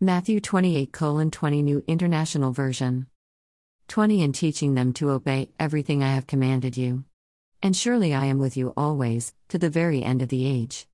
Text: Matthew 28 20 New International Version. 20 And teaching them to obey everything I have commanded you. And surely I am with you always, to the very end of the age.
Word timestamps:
Matthew 0.00 0.40
28 0.40 0.92
20 0.92 1.62
New 1.62 1.82
International 1.86 2.52
Version. 2.52 3.06
20 3.88 4.22
And 4.24 4.34
teaching 4.34 4.74
them 4.74 4.92
to 4.92 5.08
obey 5.08 5.48
everything 5.58 6.02
I 6.02 6.12
have 6.12 6.26
commanded 6.26 6.76
you. 6.76 7.04
And 7.62 7.74
surely 7.74 8.12
I 8.12 8.26
am 8.26 8.38
with 8.38 8.58
you 8.58 8.74
always, 8.76 9.32
to 9.48 9.56
the 9.56 9.70
very 9.70 10.02
end 10.02 10.20
of 10.20 10.28
the 10.28 10.44
age. 10.44 10.84